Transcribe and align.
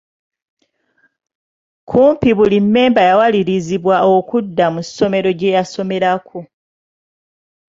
Kumpi 1.89 2.29
buli 2.37 2.57
mmemba 2.63 3.01
yawalirizibwa 3.09 3.95
okudda 4.15 4.65
mu 4.73 4.81
ssomero 4.87 5.29
gye 5.39 5.55
yasomerako. 5.57 6.39